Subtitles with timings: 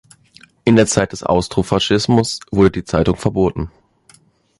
[0.65, 3.69] In der Zeit des Austrofaschismus wurde die Zeitung verboten.